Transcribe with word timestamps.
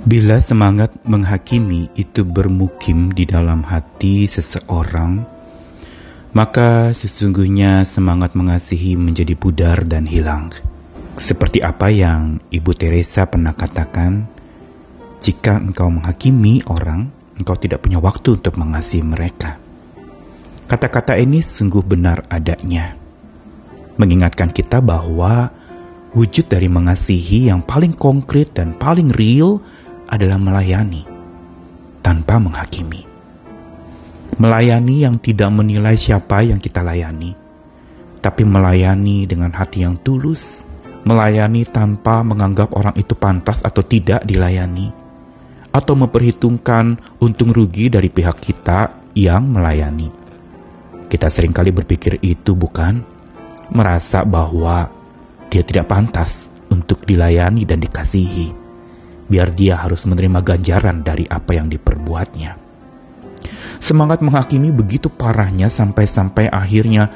Bila 0.00 0.40
semangat 0.40 0.96
menghakimi 1.04 1.92
itu 1.92 2.24
bermukim 2.24 3.12
di 3.12 3.28
dalam 3.28 3.60
hati 3.60 4.24
seseorang, 4.24 5.28
maka 6.32 6.96
sesungguhnya 6.96 7.84
semangat 7.84 8.32
mengasihi 8.32 8.96
menjadi 8.96 9.36
pudar 9.36 9.84
dan 9.84 10.08
hilang. 10.08 10.56
Seperti 11.20 11.60
apa 11.60 11.92
yang 11.92 12.40
Ibu 12.48 12.72
Teresa 12.72 13.28
pernah 13.28 13.52
katakan, 13.52 14.24
jika 15.20 15.60
engkau 15.60 15.92
menghakimi 15.92 16.64
orang, 16.64 17.12
engkau 17.36 17.60
tidak 17.60 17.84
punya 17.84 18.00
waktu 18.00 18.40
untuk 18.40 18.56
mengasihi 18.56 19.04
mereka. 19.04 19.60
Kata-kata 20.64 21.20
ini 21.20 21.44
sungguh 21.44 21.84
benar 21.84 22.24
adanya, 22.32 22.96
mengingatkan 24.00 24.48
kita 24.48 24.80
bahwa 24.80 25.52
wujud 26.16 26.48
dari 26.48 26.72
mengasihi 26.72 27.52
yang 27.52 27.60
paling 27.60 27.92
konkret 27.92 28.56
dan 28.56 28.80
paling 28.80 29.12
real 29.12 29.60
adalah 30.10 30.36
melayani 30.36 31.06
tanpa 32.02 32.42
menghakimi. 32.42 33.06
Melayani 34.36 35.06
yang 35.06 35.22
tidak 35.22 35.50
menilai 35.54 35.94
siapa 35.94 36.42
yang 36.42 36.58
kita 36.58 36.82
layani, 36.82 37.38
tapi 38.18 38.42
melayani 38.42 39.30
dengan 39.30 39.54
hati 39.54 39.86
yang 39.86 40.02
tulus, 40.02 40.66
melayani 41.06 41.62
tanpa 41.64 42.26
menganggap 42.26 42.74
orang 42.74 42.98
itu 42.98 43.14
pantas 43.14 43.62
atau 43.62 43.86
tidak 43.86 44.26
dilayani, 44.26 44.90
atau 45.70 45.94
memperhitungkan 45.94 46.98
untung 47.22 47.54
rugi 47.54 47.92
dari 47.92 48.10
pihak 48.10 48.42
kita 48.42 49.12
yang 49.14 49.46
melayani. 49.46 50.10
Kita 51.10 51.26
sering 51.26 51.50
kali 51.50 51.74
berpikir 51.74 52.22
itu 52.22 52.54
bukan 52.54 53.02
merasa 53.74 54.22
bahwa 54.22 54.90
dia 55.50 55.66
tidak 55.66 55.90
pantas 55.90 56.46
untuk 56.70 57.02
dilayani 57.02 57.66
dan 57.66 57.82
dikasihi 57.82 58.69
biar 59.30 59.54
dia 59.54 59.78
harus 59.78 60.02
menerima 60.10 60.42
ganjaran 60.42 61.06
dari 61.06 61.22
apa 61.30 61.54
yang 61.54 61.70
diperbuatnya. 61.70 62.58
Semangat 63.80 64.20
menghakimi 64.20 64.74
begitu 64.74 65.08
parahnya 65.08 65.72
sampai-sampai 65.72 66.52
akhirnya 66.52 67.08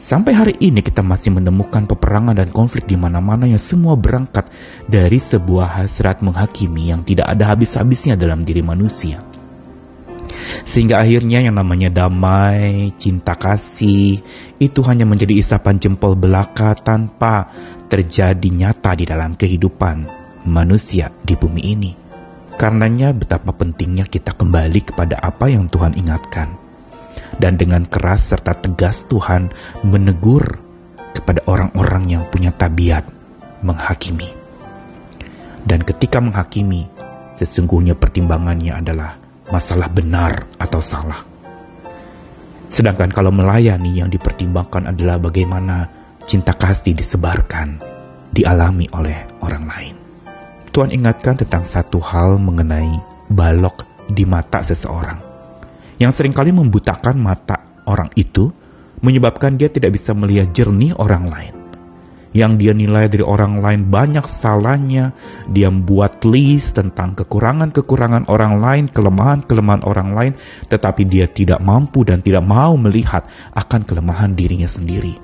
sampai 0.00 0.32
hari 0.34 0.54
ini 0.58 0.82
kita 0.82 0.98
masih 1.04 1.30
menemukan 1.30 1.86
peperangan 1.86 2.34
dan 2.34 2.50
konflik 2.50 2.90
di 2.90 2.98
mana-mana 2.98 3.46
yang 3.46 3.60
semua 3.60 3.94
berangkat 3.94 4.50
dari 4.90 5.22
sebuah 5.22 5.78
hasrat 5.78 6.24
menghakimi 6.24 6.90
yang 6.90 7.06
tidak 7.06 7.30
ada 7.30 7.54
habis-habisnya 7.54 8.18
dalam 8.18 8.42
diri 8.42 8.64
manusia. 8.64 9.22
Sehingga 10.66 10.98
akhirnya 10.98 11.44
yang 11.44 11.54
namanya 11.54 11.92
damai, 11.92 12.96
cinta 12.98 13.36
kasih, 13.38 14.24
itu 14.58 14.80
hanya 14.88 15.06
menjadi 15.06 15.38
isapan 15.38 15.78
jempol 15.78 16.18
belaka 16.18 16.74
tanpa 16.74 17.52
terjadi 17.86 18.48
nyata 18.48 18.96
di 18.96 19.04
dalam 19.06 19.36
kehidupan 19.36 20.21
manusia 20.46 21.14
di 21.22 21.34
bumi 21.38 21.62
ini. 21.62 21.92
Karenanya 22.58 23.10
betapa 23.16 23.50
pentingnya 23.56 24.06
kita 24.06 24.36
kembali 24.36 24.92
kepada 24.92 25.18
apa 25.18 25.50
yang 25.50 25.66
Tuhan 25.66 25.96
ingatkan. 25.98 26.60
Dan 27.38 27.56
dengan 27.56 27.88
keras 27.88 28.28
serta 28.28 28.60
tegas 28.60 29.08
Tuhan 29.08 29.50
menegur 29.82 30.60
kepada 31.16 31.44
orang-orang 31.48 32.04
yang 32.08 32.24
punya 32.28 32.52
tabiat 32.52 33.08
menghakimi. 33.64 34.30
Dan 35.62 35.86
ketika 35.86 36.18
menghakimi, 36.18 36.90
sesungguhnya 37.38 37.94
pertimbangannya 37.94 38.74
adalah 38.74 39.16
masalah 39.48 39.88
benar 39.88 40.50
atau 40.58 40.80
salah. 40.82 41.22
Sedangkan 42.72 43.12
kalau 43.12 43.30
melayani 43.30 44.00
yang 44.00 44.08
dipertimbangkan 44.08 44.90
adalah 44.90 45.20
bagaimana 45.20 45.88
cinta 46.24 46.56
kasih 46.56 46.96
disebarkan, 46.96 47.78
dialami 48.32 48.88
oleh 48.96 49.28
orang 49.44 49.64
lain. 49.68 49.94
Tuhan 50.72 50.90
ingatkan 50.90 51.36
tentang 51.36 51.68
satu 51.68 52.00
hal 52.00 52.40
mengenai 52.40 52.96
balok 53.28 53.84
di 54.08 54.24
mata 54.24 54.64
seseorang 54.64 55.32
yang 56.02 56.10
sering 56.10 56.34
kali 56.34 56.50
membutakan 56.50 57.14
mata 57.14 57.86
orang 57.86 58.10
itu, 58.18 58.50
menyebabkan 59.06 59.54
dia 59.54 59.70
tidak 59.70 59.94
bisa 59.94 60.10
melihat 60.10 60.50
jernih 60.50 60.90
orang 60.98 61.30
lain. 61.30 61.54
Yang 62.34 62.52
dia 62.58 62.72
nilai 62.74 63.06
dari 63.06 63.22
orang 63.22 63.62
lain 63.62 63.92
banyak 63.92 64.26
salahnya, 64.26 65.14
dia 65.52 65.70
membuat 65.70 66.24
list 66.26 66.74
tentang 66.74 67.14
kekurangan-kekurangan 67.14 68.26
orang 68.26 68.58
lain, 68.58 68.84
kelemahan-kelemahan 68.90 69.86
orang 69.86 70.10
lain, 70.10 70.32
tetapi 70.66 71.06
dia 71.06 71.30
tidak 71.30 71.62
mampu 71.62 72.02
dan 72.02 72.18
tidak 72.18 72.42
mau 72.42 72.74
melihat 72.74 73.28
akan 73.54 73.86
kelemahan 73.86 74.34
dirinya 74.34 74.66
sendiri. 74.66 75.14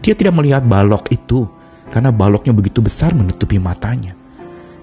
Dia 0.00 0.16
tidak 0.18 0.34
melihat 0.34 0.66
balok 0.66 1.12
itu, 1.14 1.46
karena 1.92 2.10
baloknya 2.10 2.50
begitu 2.50 2.82
besar 2.82 3.14
menutupi 3.14 3.60
matanya. 3.62 4.19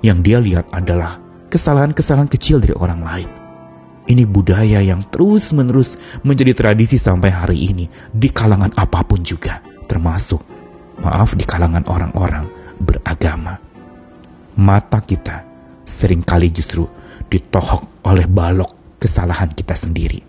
Yang 0.07 0.19
dia 0.23 0.40
lihat 0.40 0.72
adalah 0.72 1.19
kesalahan-kesalahan 1.51 2.31
kecil 2.31 2.63
dari 2.63 2.72
orang 2.72 3.03
lain. 3.03 3.29
Ini 4.07 4.23
budaya 4.23 4.79
yang 4.79 5.03
terus-menerus 5.03 6.00
menjadi 6.23 6.56
tradisi 6.56 6.95
sampai 6.95 7.28
hari 7.28 7.59
ini 7.68 7.91
di 8.16 8.31
kalangan 8.31 8.72
apa 8.72 9.03
pun 9.03 9.19
juga, 9.19 9.59
termasuk, 9.84 10.40
maaf, 11.03 11.35
di 11.35 11.44
kalangan 11.44 11.84
orang-orang 11.91 12.47
beragama. 12.79 13.59
Mata 14.56 15.03
kita 15.03 15.44
sering 15.84 16.23
kali 16.23 16.56
justru 16.56 16.88
ditohok 17.28 18.07
oleh 18.07 18.31
balok 18.31 19.03
kesalahan 19.03 19.51
kita 19.51 19.75
sendiri. 19.75 20.23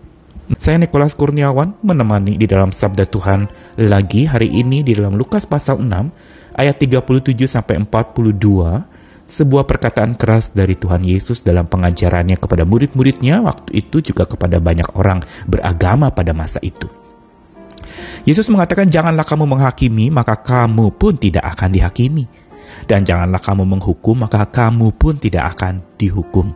Saya 0.59 0.75
Nikolas 0.75 1.15
Kurniawan 1.15 1.79
menemani 1.79 2.35
di 2.35 2.51
dalam 2.51 2.75
Sabda 2.75 3.07
Tuhan 3.07 3.47
lagi 3.79 4.27
hari 4.27 4.51
ini 4.51 4.83
di 4.83 4.91
dalam 4.91 5.15
Lukas 5.15 5.47
pasal 5.47 5.79
6 5.79 5.87
ayat 6.59 6.75
37 6.75 7.47
sampai 7.47 7.79
42 7.79 8.98
sebuah 9.29 9.69
perkataan 9.69 10.17
keras 10.17 10.49
dari 10.57 10.73
Tuhan 10.73 11.05
Yesus 11.05 11.45
dalam 11.45 11.69
pengajarannya 11.69 12.37
kepada 12.41 12.65
murid-muridnya 12.65 13.45
waktu 13.45 13.85
itu 13.85 14.01
juga 14.01 14.25
kepada 14.25 14.57
banyak 14.57 14.97
orang 14.97 15.21
beragama 15.45 16.09
pada 16.09 16.33
masa 16.33 16.57
itu. 16.65 16.89
Yesus 18.25 18.49
mengatakan, 18.49 18.89
"Janganlah 18.89 19.23
kamu 19.23 19.45
menghakimi, 19.45 20.09
maka 20.09 20.37
kamu 20.41 20.97
pun 20.97 21.15
tidak 21.15 21.45
akan 21.55 21.69
dihakimi, 21.77 22.25
dan 22.89 23.05
janganlah 23.05 23.39
kamu 23.39 23.63
menghukum, 23.65 24.25
maka 24.25 24.45
kamu 24.49 24.93
pun 24.97 25.17
tidak 25.21 25.55
akan 25.55 25.85
dihukum. 25.95 26.51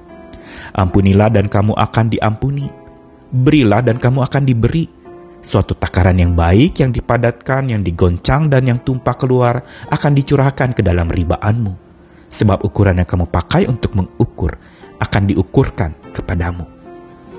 Ampunilah, 0.73 1.29
dan 1.31 1.47
kamu 1.47 1.73
akan 1.77 2.05
diampuni. 2.09 2.67
Berilah, 3.33 3.85
dan 3.85 4.01
kamu 4.01 4.25
akan 4.25 4.43
diberi." 4.43 4.85
Suatu 5.43 5.75
takaran 5.75 6.15
yang 6.15 6.39
baik, 6.39 6.79
yang 6.79 6.95
dipadatkan, 6.95 7.67
yang 7.67 7.83
digoncang, 7.83 8.47
dan 8.47 8.63
yang 8.63 8.79
tumpah 8.79 9.15
keluar 9.19 9.59
akan 9.91 10.11
dicurahkan 10.15 10.71
ke 10.71 10.79
dalam 10.79 11.11
ribaanmu 11.11 11.92
sebab 12.37 12.65
ukuran 12.65 12.99
yang 13.01 13.09
kamu 13.09 13.29
pakai 13.29 13.69
untuk 13.69 13.93
mengukur 13.93 14.57
akan 14.99 15.21
diukurkan 15.29 16.13
kepadamu. 16.13 16.65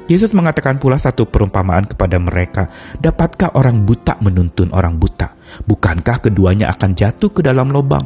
Yesus 0.04 0.36
mengatakan 0.36 0.76
pula 0.76 1.00
satu 1.00 1.24
perumpamaan 1.24 1.88
kepada 1.88 2.20
mereka, 2.20 2.68
dapatkah 3.00 3.56
orang 3.56 3.88
buta 3.88 4.20
menuntun 4.20 4.68
orang 4.76 5.00
buta? 5.00 5.32
Bukankah 5.64 6.20
keduanya 6.20 6.68
akan 6.76 6.92
jatuh 6.92 7.32
ke 7.32 7.40
dalam 7.40 7.72
lubang? 7.72 8.04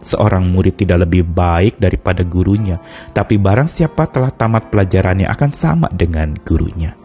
Seorang 0.00 0.48
murid 0.48 0.80
tidak 0.80 1.04
lebih 1.04 1.24
baik 1.24 1.76
daripada 1.76 2.24
gurunya, 2.24 2.80
tapi 3.12 3.36
barang 3.36 3.68
siapa 3.68 4.08
telah 4.08 4.32
tamat 4.32 4.72
pelajarannya 4.72 5.28
akan 5.28 5.50
sama 5.52 5.88
dengan 5.92 6.32
gurunya. 6.40 6.96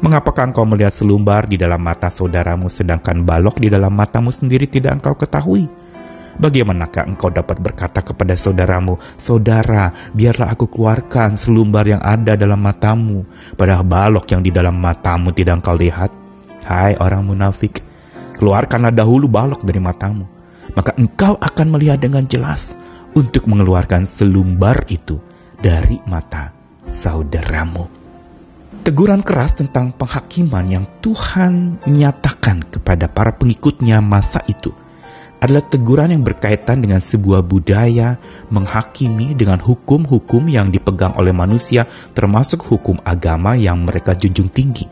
Mengapakah 0.00 0.52
engkau 0.52 0.68
melihat 0.68 0.92
selumbar 0.92 1.48
di 1.48 1.56
dalam 1.56 1.80
mata 1.80 2.12
saudaramu 2.12 2.68
sedangkan 2.68 3.24
balok 3.24 3.56
di 3.56 3.72
dalam 3.72 3.92
matamu 3.92 4.28
sendiri 4.28 4.68
tidak 4.68 5.00
engkau 5.00 5.16
ketahui? 5.16 5.68
Bagaimanakah 6.36 7.08
engkau 7.08 7.32
dapat 7.32 7.56
berkata 7.64 8.04
kepada 8.04 8.36
saudaramu, 8.36 9.00
Saudara, 9.16 10.12
biarlah 10.12 10.52
aku 10.52 10.68
keluarkan 10.68 11.40
selumbar 11.40 11.88
yang 11.88 12.02
ada 12.04 12.36
dalam 12.36 12.60
matamu, 12.60 13.24
padahal 13.56 13.80
balok 13.88 14.28
yang 14.36 14.44
di 14.44 14.52
dalam 14.52 14.76
matamu 14.76 15.32
tidak 15.32 15.64
engkau 15.64 15.72
lihat? 15.72 16.12
Hai 16.60 16.92
orang 17.00 17.24
munafik, 17.24 17.80
keluarkanlah 18.36 18.92
dahulu 18.92 19.32
balok 19.32 19.64
dari 19.64 19.80
matamu, 19.80 20.28
maka 20.76 20.92
engkau 21.00 21.40
akan 21.40 21.66
melihat 21.72 22.04
dengan 22.04 22.28
jelas 22.28 22.76
untuk 23.16 23.48
mengeluarkan 23.48 24.04
selumbar 24.04 24.84
itu 24.92 25.16
dari 25.56 26.04
mata 26.04 26.52
saudaramu. 26.84 27.88
Teguran 28.84 29.24
keras 29.24 29.56
tentang 29.56 29.96
penghakiman 29.96 30.68
yang 30.68 30.84
Tuhan 31.00 31.80
nyatakan 31.88 32.68
kepada 32.68 33.08
para 33.08 33.32
pengikutnya 33.32 34.04
masa 34.04 34.44
itu– 34.44 34.68
adalah 35.46 35.62
teguran 35.62 36.10
yang 36.10 36.26
berkaitan 36.26 36.82
dengan 36.82 36.98
sebuah 36.98 37.46
budaya 37.46 38.18
menghakimi 38.50 39.38
dengan 39.38 39.62
hukum-hukum 39.62 40.50
yang 40.50 40.74
dipegang 40.74 41.14
oleh 41.14 41.30
manusia, 41.30 41.86
termasuk 42.12 42.66
hukum 42.66 42.98
agama 43.06 43.54
yang 43.54 43.86
mereka 43.86 44.18
junjung 44.18 44.50
tinggi. 44.50 44.90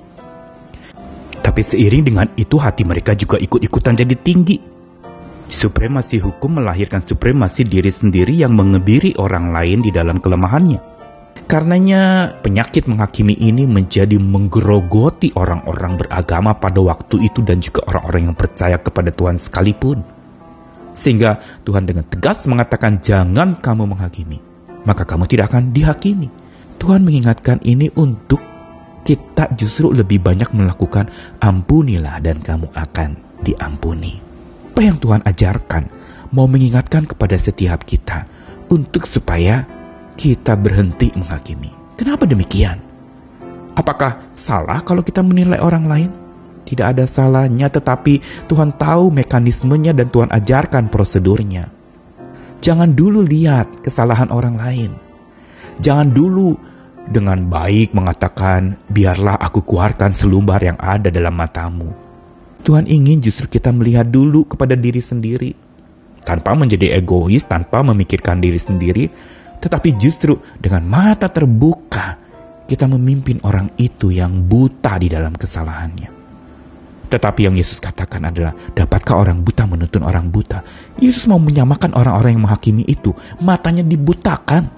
Tapi 1.43 1.61
seiring 1.61 2.03
dengan 2.07 2.31
itu 2.39 2.57
hati 2.57 2.87
mereka 2.87 3.19
juga 3.19 3.37
ikut-ikutan 3.37 3.99
jadi 3.99 4.15
tinggi. 4.15 4.57
Supremasi 5.51 6.23
hukum 6.23 6.63
melahirkan 6.63 7.05
supremasi 7.05 7.69
diri 7.69 7.93
sendiri 7.93 8.33
yang 8.33 8.57
mengebiri 8.57 9.19
orang 9.21 9.53
lain 9.53 9.85
di 9.85 9.93
dalam 9.93 10.23
kelemahannya. 10.23 10.95
Karenanya 11.45 12.33
penyakit 12.41 12.89
menghakimi 12.89 13.37
ini 13.37 13.69
menjadi 13.69 14.17
menggerogoti 14.17 15.37
orang-orang 15.37 16.01
beragama 16.01 16.57
pada 16.57 16.81
waktu 16.81 17.29
itu 17.29 17.45
dan 17.45 17.61
juga 17.61 17.85
orang-orang 17.93 18.33
yang 18.33 18.37
percaya 18.39 18.81
kepada 18.81 19.13
Tuhan 19.13 19.37
sekalipun. 19.37 20.14
Sehingga 20.95 21.63
Tuhan 21.67 21.85
dengan 21.85 22.07
tegas 22.07 22.47
mengatakan 22.47 23.03
jangan 23.03 23.59
kamu 23.59 23.85
menghakimi. 23.91 24.39
maka 24.85 25.09
kamu 25.09 25.25
tidak 25.27 25.51
akan 25.53 25.73
dihakimi. 25.73 26.29
Tuhan 26.77 27.03
mengingatkan 27.03 27.65
ini 27.65 27.89
untuk 27.97 28.41
kita 29.05 29.53
justru 29.57 29.93
lebih 29.93 30.21
banyak 30.21 30.53
melakukan 30.53 31.09
ampunilah 31.41 32.21
dan 32.21 32.41
kamu 32.41 32.69
akan 32.73 33.41
diampuni. 33.45 34.21
Apa 34.73 34.81
yang 34.85 34.97
Tuhan 35.01 35.25
ajarkan 35.25 35.85
mau 36.33 36.45
mengingatkan 36.45 37.09
kepada 37.09 37.37
setiap 37.41 37.85
kita 37.85 38.29
untuk 38.69 39.09
supaya 39.09 39.65
kita 40.21 40.57
berhenti 40.57 41.13
menghakimi. 41.17 41.73
Kenapa 41.95 42.27
demikian? 42.27 42.81
Apakah 43.75 44.35
salah 44.35 44.83
kalau 44.83 45.03
kita 45.03 45.23
menilai 45.23 45.59
orang 45.63 45.85
lain? 45.87 46.11
Tidak 46.65 46.87
ada 46.97 47.05
salahnya, 47.05 47.69
tetapi 47.69 48.47
Tuhan 48.49 48.75
tahu 48.81 49.13
mekanismenya 49.13 49.93
dan 49.93 50.09
Tuhan 50.09 50.33
ajarkan 50.33 50.89
prosedurnya. 50.89 51.69
Jangan 52.65 52.97
dulu 52.97 53.21
lihat 53.21 53.85
kesalahan 53.85 54.33
orang 54.33 54.57
lain. 54.57 54.93
Jangan 55.85 56.09
dulu 56.09 56.57
dengan 57.05 57.45
baik 57.45 57.93
mengatakan, 57.93 58.81
biarlah 58.89 59.37
aku 59.37 59.61
keluarkan 59.61 60.17
selumbar 60.17 60.65
yang 60.65 60.81
ada 60.81 61.13
dalam 61.13 61.37
matamu. 61.37 61.93
Tuhan 62.65 62.89
ingin 62.89 63.21
justru 63.21 63.45
kita 63.45 63.69
melihat 63.69 64.09
dulu 64.09 64.49
kepada 64.49 64.73
diri 64.73 65.05
sendiri. 65.05 65.53
Tanpa 66.25 66.57
menjadi 66.57 66.97
egois, 66.97 67.45
tanpa 67.45 67.85
memikirkan 67.85 68.41
diri 68.41 68.57
sendiri, 68.57 69.13
tetapi 69.61 70.01
justru 70.01 70.41
dengan 70.57 70.89
mata 70.89 71.29
terbuka, 71.29 72.17
kita 72.65 72.89
memimpin 72.89 73.45
orang 73.45 73.77
itu 73.77 74.09
yang 74.09 74.49
buta 74.49 74.97
di 74.97 75.13
dalam 75.13 75.37
kesalahannya. 75.37 76.24
Tetapi 77.05 77.47
yang 77.47 77.55
Yesus 77.55 77.79
katakan 77.79 78.25
adalah, 78.25 78.57
dapatkah 78.73 79.21
orang 79.21 79.45
buta 79.45 79.69
menuntun 79.69 80.03
orang 80.03 80.33
buta? 80.33 80.65
Yesus 80.99 81.29
mau 81.29 81.39
menyamakan 81.39 81.93
orang-orang 81.95 82.37
yang 82.39 82.45
menghakimi 82.49 82.85
itu, 82.89 83.13
matanya 83.39 83.85
dibutakan. 83.85 84.73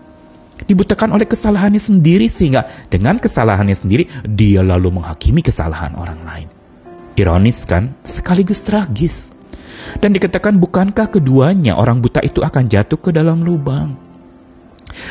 Dibutakan 0.57 1.13
oleh 1.13 1.29
kesalahannya 1.29 1.79
sendiri 1.79 2.33
sehingga 2.33 2.89
dengan 2.89 3.21
kesalahannya 3.21 3.77
sendiri, 3.77 4.09
dia 4.25 4.65
lalu 4.65 5.01
menghakimi 5.01 5.45
kesalahan 5.45 5.93
orang 5.95 6.21
lain. 6.25 6.49
Ironis 7.17 7.65
kan? 7.65 7.97
Sekaligus 8.05 8.61
tragis. 8.65 9.33
Dan 10.01 10.13
dikatakan 10.13 10.57
bukankah 10.59 11.09
keduanya 11.13 11.79
orang 11.79 12.03
buta 12.03 12.21
itu 12.21 12.43
akan 12.43 12.69
jatuh 12.69 12.99
ke 13.01 13.15
dalam 13.15 13.45
lubang? 13.45 13.97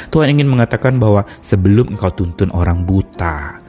Tuhan 0.09 0.33
ingin 0.33 0.49
mengatakan 0.49 0.97
bahwa 0.97 1.25
sebelum 1.45 1.93
engkau 1.93 2.11
tuntun 2.13 2.49
orang 2.53 2.83
buta, 2.85 3.64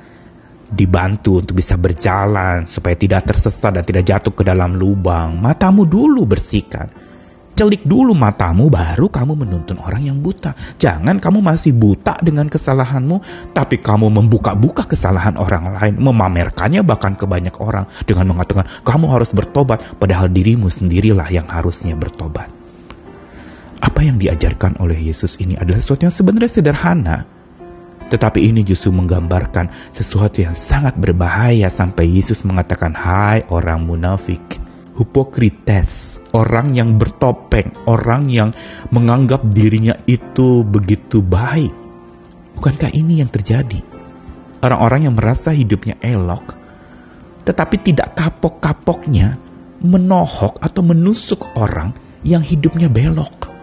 dibantu 0.70 1.38
untuk 1.42 1.58
bisa 1.58 1.78
berjalan 1.78 2.66
supaya 2.66 2.98
tidak 2.98 3.26
tersesat 3.26 3.70
dan 3.70 3.84
tidak 3.86 4.04
jatuh 4.06 4.34
ke 4.34 4.42
dalam 4.42 4.74
lubang, 4.74 5.38
matamu 5.38 5.86
dulu 5.86 6.26
bersihkan. 6.26 7.06
Celik 7.56 7.88
dulu 7.88 8.12
matamu 8.12 8.68
baru 8.68 9.08
kamu 9.08 9.32
menuntun 9.32 9.80
orang 9.80 10.04
yang 10.04 10.20
buta. 10.20 10.76
Jangan 10.76 11.16
kamu 11.16 11.40
masih 11.40 11.72
buta 11.72 12.20
dengan 12.20 12.52
kesalahanmu, 12.52 13.48
tapi 13.56 13.80
kamu 13.80 14.12
membuka-buka 14.12 14.84
kesalahan 14.84 15.40
orang 15.40 15.72
lain, 15.72 15.96
memamerkannya 15.96 16.84
bahkan 16.84 17.16
ke 17.16 17.24
banyak 17.24 17.56
orang 17.56 17.88
dengan 18.04 18.36
mengatakan 18.36 18.68
kamu 18.84 19.08
harus 19.08 19.32
bertobat 19.32 19.96
padahal 19.96 20.28
dirimu 20.28 20.68
sendirilah 20.68 21.32
yang 21.32 21.48
harusnya 21.48 21.96
bertobat. 21.96 22.52
Apa 23.80 24.04
yang 24.04 24.20
diajarkan 24.20 24.76
oleh 24.76 25.08
Yesus 25.08 25.40
ini 25.40 25.56
adalah 25.56 25.80
sesuatu 25.80 26.04
yang 26.04 26.12
sebenarnya 26.12 26.60
sederhana, 26.60 27.24
tetapi 28.06 28.38
ini 28.38 28.62
justru 28.62 28.94
menggambarkan 28.94 29.90
sesuatu 29.90 30.38
yang 30.38 30.54
sangat 30.54 30.94
berbahaya 30.94 31.66
sampai 31.66 32.06
Yesus 32.06 32.46
mengatakan, 32.46 32.94
Hai 32.94 33.42
orang 33.50 33.82
munafik, 33.82 34.42
hipokrites, 34.94 36.22
orang 36.30 36.76
yang 36.76 36.94
bertopeng, 37.00 37.74
orang 37.90 38.30
yang 38.30 38.54
menganggap 38.94 39.42
dirinya 39.50 39.98
itu 40.06 40.62
begitu 40.62 41.18
baik. 41.18 41.74
Bukankah 42.56 42.94
ini 42.94 43.20
yang 43.20 43.28
terjadi? 43.28 43.82
Orang-orang 44.62 45.10
yang 45.10 45.14
merasa 45.18 45.52
hidupnya 45.52 46.00
elok, 46.00 46.56
tetapi 47.44 47.76
tidak 47.84 48.16
kapok-kapoknya 48.16 49.36
menohok 49.84 50.56
atau 50.62 50.80
menusuk 50.80 51.44
orang 51.58 51.92
yang 52.24 52.40
hidupnya 52.40 52.88
belok. 52.88 53.55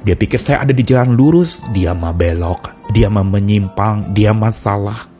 Dia 0.00 0.16
pikir 0.16 0.40
saya 0.40 0.64
ada 0.64 0.72
di 0.72 0.80
jalan 0.80 1.12
lurus, 1.12 1.60
dia 1.76 1.92
mah 1.92 2.16
belok, 2.16 2.88
dia 2.96 3.12
mah 3.12 3.24
menyimpang, 3.24 4.16
dia 4.16 4.32
masalah. 4.32 5.12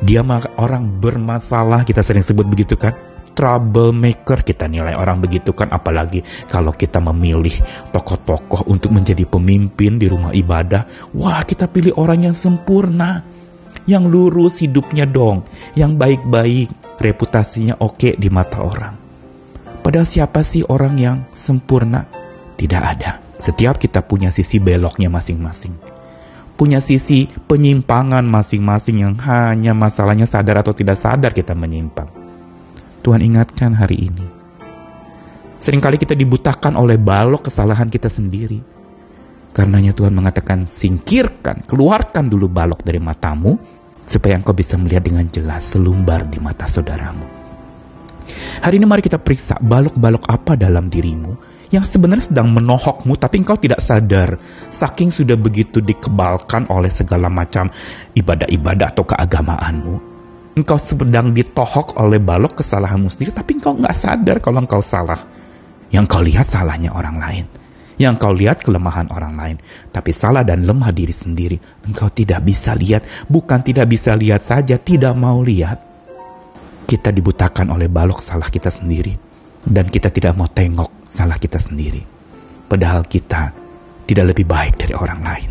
Dia 0.00 0.24
mah 0.24 0.56
orang 0.56 0.98
bermasalah, 0.98 1.84
kita 1.84 2.00
sering 2.00 2.24
sebut 2.24 2.48
begitu 2.48 2.74
kan? 2.74 2.96
Troublemaker 3.36 4.44
kita 4.44 4.64
nilai 4.64 4.96
orang 4.96 5.20
begitu 5.20 5.52
kan? 5.52 5.68
Apalagi 5.68 6.24
kalau 6.48 6.72
kita 6.72 7.04
memilih 7.04 7.52
tokoh-tokoh 7.92 8.64
untuk 8.68 8.96
menjadi 8.96 9.28
pemimpin 9.28 10.00
di 10.00 10.08
rumah 10.08 10.32
ibadah. 10.32 11.12
Wah 11.12 11.44
kita 11.44 11.68
pilih 11.68 11.96
orang 11.96 12.32
yang 12.32 12.36
sempurna 12.36 13.24
yang 13.88 14.04
lurus 14.04 14.60
hidupnya 14.60 15.08
dong 15.08 15.48
yang 15.72 15.96
baik-baik 15.96 16.72
reputasinya 17.00 17.80
oke 17.80 18.16
di 18.16 18.28
mata 18.28 18.60
orang. 18.60 18.94
Padahal 19.80 20.08
siapa 20.08 20.44
sih 20.44 20.64
orang 20.64 20.94
yang 21.00 21.16
sempurna? 21.32 22.04
Tidak 22.52 22.78
ada 22.78 23.21
setiap 23.42 23.74
kita 23.74 24.06
punya 24.06 24.30
sisi 24.30 24.62
beloknya 24.62 25.10
masing-masing. 25.10 25.74
Punya 26.54 26.78
sisi 26.78 27.26
penyimpangan 27.26 28.22
masing-masing 28.22 29.02
yang 29.02 29.18
hanya 29.18 29.74
masalahnya 29.74 30.30
sadar 30.30 30.62
atau 30.62 30.70
tidak 30.70 31.02
sadar 31.02 31.34
kita 31.34 31.50
menyimpang. 31.50 32.06
Tuhan 33.02 33.18
ingatkan 33.18 33.74
hari 33.74 33.98
ini. 33.98 34.26
Seringkali 35.58 35.98
kita 35.98 36.14
dibutakan 36.14 36.78
oleh 36.78 36.94
balok 36.94 37.50
kesalahan 37.50 37.90
kita 37.90 38.06
sendiri. 38.06 38.62
Karenanya 39.50 39.90
Tuhan 39.90 40.14
mengatakan, 40.14 40.70
singkirkan, 40.70 41.66
keluarkan 41.66 42.30
dulu 42.30 42.46
balok 42.46 42.86
dari 42.86 43.02
matamu, 43.02 43.58
supaya 44.06 44.38
engkau 44.38 44.54
bisa 44.54 44.78
melihat 44.78 45.02
dengan 45.02 45.26
jelas 45.34 45.66
selumbar 45.66 46.30
di 46.30 46.38
mata 46.38 46.70
saudaramu. 46.70 47.26
Hari 48.62 48.78
ini 48.78 48.86
mari 48.86 49.02
kita 49.02 49.18
periksa 49.18 49.58
balok-balok 49.58 50.30
apa 50.30 50.54
dalam 50.54 50.86
dirimu 50.86 51.51
yang 51.72 51.88
sebenarnya 51.88 52.28
sedang 52.28 52.52
menohokmu 52.52 53.16
tapi 53.16 53.40
engkau 53.40 53.56
tidak 53.56 53.80
sadar. 53.80 54.36
Saking 54.68 55.08
sudah 55.08 55.40
begitu 55.40 55.80
dikebalkan 55.80 56.68
oleh 56.68 56.92
segala 56.92 57.32
macam 57.32 57.72
ibadah-ibadah 58.12 58.92
atau 58.92 59.08
keagamaanmu. 59.08 60.12
Engkau 60.52 60.76
sedang 60.76 61.32
ditohok 61.32 61.96
oleh 61.96 62.20
balok 62.20 62.60
kesalahanmu 62.60 63.08
sendiri 63.08 63.32
tapi 63.32 63.56
engkau 63.56 63.72
nggak 63.72 63.96
sadar 63.96 64.36
kalau 64.44 64.60
engkau 64.60 64.84
salah. 64.84 65.24
Yang 65.88 66.04
kau 66.12 66.20
lihat 66.20 66.44
salahnya 66.44 66.92
orang 66.92 67.16
lain. 67.16 67.44
Yang 67.96 68.14
kau 68.20 68.32
lihat 68.36 68.60
kelemahan 68.60 69.08
orang 69.08 69.34
lain. 69.36 69.56
Tapi 69.88 70.12
salah 70.12 70.44
dan 70.44 70.68
lemah 70.68 70.92
diri 70.92 71.12
sendiri. 71.12 71.56
Engkau 71.88 72.12
tidak 72.12 72.44
bisa 72.44 72.76
lihat. 72.76 73.28
Bukan 73.28 73.64
tidak 73.64 73.88
bisa 73.88 74.12
lihat 74.12 74.44
saja, 74.44 74.76
tidak 74.76 75.12
mau 75.16 75.40
lihat. 75.40 75.80
Kita 76.84 77.08
dibutakan 77.12 77.72
oleh 77.72 77.88
balok 77.88 78.20
salah 78.20 78.48
kita 78.48 78.68
sendiri 78.68 79.31
dan 79.66 79.86
kita 79.88 80.10
tidak 80.10 80.34
mau 80.34 80.50
tengok 80.50 81.06
salah 81.06 81.38
kita 81.38 81.62
sendiri. 81.62 82.02
Padahal 82.66 83.06
kita 83.06 83.52
tidak 84.08 84.34
lebih 84.34 84.46
baik 84.48 84.80
dari 84.80 84.94
orang 84.96 85.20
lain. 85.22 85.50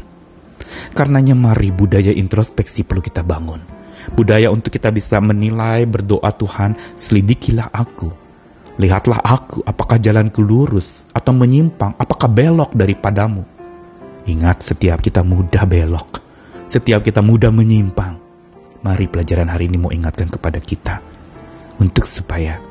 Karenanya 0.92 1.36
mari 1.38 1.72
budaya 1.72 2.12
introspeksi 2.12 2.84
perlu 2.84 3.02
kita 3.02 3.24
bangun. 3.24 3.62
Budaya 4.18 4.50
untuk 4.50 4.74
kita 4.74 4.90
bisa 4.90 5.22
menilai, 5.22 5.86
berdoa 5.86 6.34
Tuhan, 6.34 6.98
selidikilah 6.98 7.70
aku. 7.70 8.10
Lihatlah 8.82 9.22
aku, 9.22 9.62
apakah 9.62 10.02
jalanku 10.02 10.42
lurus 10.42 11.06
atau 11.14 11.36
menyimpang, 11.38 11.94
apakah 12.02 12.26
belok 12.26 12.74
daripadamu. 12.74 13.46
Ingat 14.26 14.66
setiap 14.66 15.06
kita 15.06 15.22
mudah 15.22 15.66
belok, 15.70 16.18
setiap 16.66 17.06
kita 17.06 17.22
mudah 17.22 17.54
menyimpang. 17.54 18.18
Mari 18.82 19.06
pelajaran 19.06 19.46
hari 19.54 19.70
ini 19.70 19.78
mau 19.78 19.94
ingatkan 19.94 20.26
kepada 20.34 20.58
kita 20.58 20.98
untuk 21.78 22.10
supaya 22.10 22.71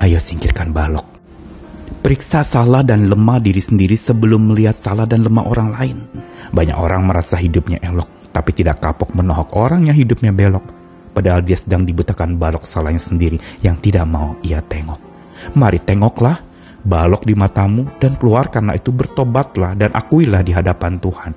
Ayo 0.00 0.16
singkirkan 0.22 0.72
balok. 0.72 1.04
Periksa 2.00 2.42
salah 2.42 2.80
dan 2.80 3.06
lemah 3.06 3.38
diri 3.38 3.60
sendiri 3.60 3.94
sebelum 3.94 4.50
melihat 4.50 4.74
salah 4.74 5.04
dan 5.04 5.22
lemah 5.22 5.44
orang 5.44 5.68
lain. 5.76 5.96
Banyak 6.50 6.74
orang 6.74 7.04
merasa 7.04 7.36
hidupnya 7.36 7.78
elok, 7.84 8.08
tapi 8.32 8.56
tidak 8.56 8.80
kapok 8.80 9.12
menohok 9.12 9.52
orang 9.54 9.84
yang 9.86 9.96
hidupnya 9.96 10.32
belok. 10.32 10.64
Padahal 11.12 11.44
dia 11.44 11.60
sedang 11.60 11.84
dibutakan 11.84 12.40
balok 12.40 12.64
salahnya 12.64 12.98
sendiri 12.98 13.36
yang 13.60 13.76
tidak 13.78 14.08
mau 14.08 14.40
ia 14.40 14.64
tengok. 14.64 14.96
Mari 15.52 15.84
tengoklah 15.84 16.40
balok 16.82 17.22
di 17.28 17.36
matamu 17.36 17.86
dan 18.00 18.16
keluar 18.16 18.50
karena 18.50 18.74
itu 18.74 18.90
bertobatlah 18.90 19.76
dan 19.76 19.92
akuilah 19.92 20.42
di 20.42 20.56
hadapan 20.56 20.98
Tuhan. 20.98 21.32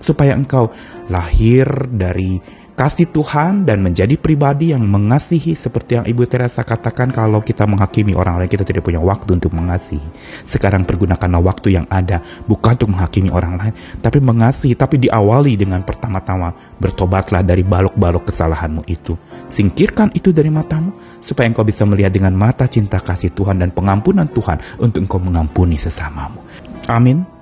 Supaya 0.00 0.32
engkau 0.34 0.72
lahir 1.12 1.68
dari 1.92 2.40
kasih 2.74 3.10
Tuhan 3.10 3.68
dan 3.68 3.80
menjadi 3.84 4.16
pribadi 4.16 4.72
yang 4.72 4.82
mengasihi 4.84 5.52
seperti 5.56 6.00
yang 6.00 6.06
Ibu 6.08 6.24
Teresa 6.26 6.64
katakan 6.64 7.12
kalau 7.12 7.44
kita 7.44 7.68
menghakimi 7.68 8.16
orang 8.16 8.40
lain 8.40 8.50
kita 8.50 8.64
tidak 8.64 8.86
punya 8.86 9.00
waktu 9.02 9.36
untuk 9.36 9.52
mengasihi. 9.52 10.04
Sekarang 10.48 10.86
pergunakanlah 10.86 11.42
waktu 11.42 11.76
yang 11.76 11.86
ada 11.90 12.22
bukan 12.46 12.76
untuk 12.80 12.90
menghakimi 12.96 13.30
orang 13.32 13.54
lain 13.58 13.74
tapi 14.00 14.18
mengasihi 14.22 14.74
tapi 14.78 15.02
diawali 15.02 15.56
dengan 15.58 15.82
pertama-tama 15.84 16.76
bertobatlah 16.78 17.44
dari 17.44 17.66
balok-balok 17.66 18.30
kesalahanmu 18.32 18.86
itu. 18.88 19.16
Singkirkan 19.50 20.14
itu 20.14 20.30
dari 20.30 20.48
matamu 20.48 20.94
supaya 21.24 21.50
engkau 21.50 21.66
bisa 21.66 21.84
melihat 21.84 22.14
dengan 22.14 22.32
mata 22.32 22.64
cinta 22.70 23.02
kasih 23.02 23.34
Tuhan 23.34 23.60
dan 23.60 23.74
pengampunan 23.74 24.30
Tuhan 24.30 24.80
untuk 24.80 25.04
engkau 25.04 25.20
mengampuni 25.20 25.76
sesamamu. 25.76 26.40
Amin. 26.88 27.39